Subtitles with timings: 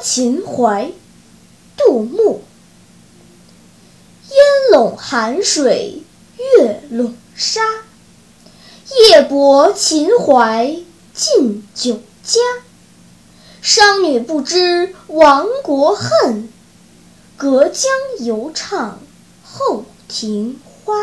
[0.00, 0.92] 秦淮
[1.76, 2.42] 杜牧
[4.28, 4.38] 烟
[4.70, 6.02] 笼寒水
[6.36, 7.60] 月笼沙
[9.10, 10.76] 夜泊秦淮
[11.14, 12.40] 近酒家。
[13.62, 16.48] 商女不知亡国恨
[17.36, 17.90] 隔江
[18.20, 19.00] 犹唱
[19.42, 20.94] 后庭花。